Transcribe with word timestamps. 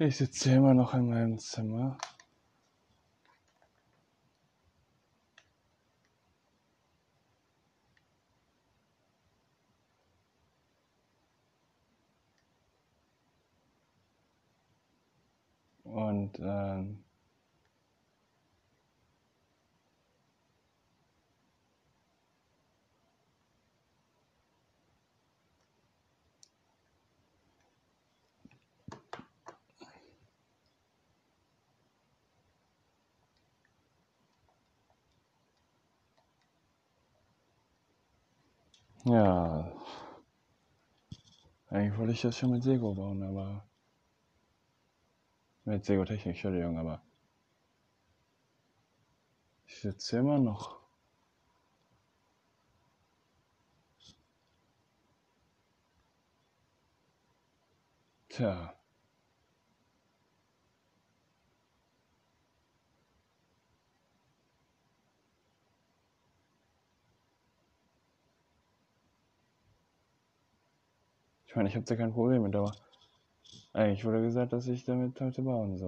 Ich 0.00 0.16
sitze 0.16 0.52
immer 0.52 0.74
noch 0.74 0.94
in 0.94 1.08
meinem 1.08 1.38
Zimmer. 1.40 1.98
Und 15.82 16.38
ähm, 16.38 17.04
ja, 39.04 39.72
eigentlich 41.70 41.98
wollte 41.98 42.12
ich 42.12 42.20
das 42.20 42.36
schon 42.36 42.50
mit 42.50 42.62
Sego 42.62 42.92
bauen, 42.94 43.22
aber 43.22 43.64
mit 45.64 45.84
Sego 45.84 46.04
Technik, 46.04 46.34
Entschuldigung, 46.34 46.76
aber 46.78 47.00
ich 49.66 49.76
sitze 49.80 50.18
immer 50.18 50.38
noch. 50.40 50.80
Tja. 58.28 58.77
Meine, 71.58 71.68
ich 71.68 71.74
habe 71.74 71.84
da 71.84 71.96
kein 71.96 72.12
Problem 72.12 72.44
mit, 72.44 72.54
aber 72.54 72.72
eigentlich 73.72 74.04
wurde 74.04 74.22
gesagt, 74.22 74.52
dass 74.52 74.68
ich 74.68 74.84
damit 74.84 75.20
heute 75.20 75.42
bauen 75.42 75.76
soll. 75.76 75.86